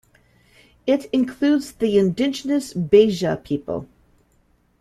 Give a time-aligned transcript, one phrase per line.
[0.87, 3.87] It includes the indigenous Beja people.